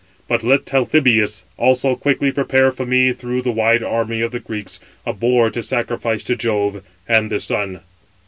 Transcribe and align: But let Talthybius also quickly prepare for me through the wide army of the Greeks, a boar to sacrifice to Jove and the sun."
But 0.27 0.43
let 0.43 0.65
Talthybius 0.65 1.43
also 1.57 1.95
quickly 1.95 2.31
prepare 2.31 2.71
for 2.71 2.87
me 2.87 3.13
through 3.13 3.43
the 3.43 3.51
wide 3.51 3.83
army 3.83 4.21
of 4.23 4.31
the 4.31 4.39
Greeks, 4.39 4.79
a 5.05 5.13
boar 5.13 5.51
to 5.51 5.61
sacrifice 5.61 6.23
to 6.23 6.35
Jove 6.35 6.81
and 7.07 7.29
the 7.31 7.39
sun." 7.39 7.81